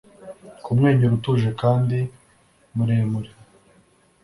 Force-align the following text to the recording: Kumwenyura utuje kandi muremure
Kumwenyura 0.63 1.13
utuje 1.17 1.49
kandi 1.61 1.97
muremure 2.75 3.31